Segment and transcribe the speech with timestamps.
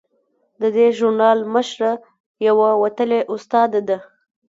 [0.61, 1.91] د دې ژورنال مشره
[2.47, 3.97] یوه وتلې استاده ده.